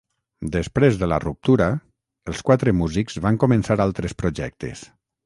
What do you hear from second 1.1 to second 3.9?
la ruptura, els quatre músics van començar